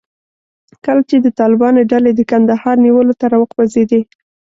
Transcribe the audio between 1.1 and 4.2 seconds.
د طالبانو ډلې د کندهار نیولو ته راوخوځېدې.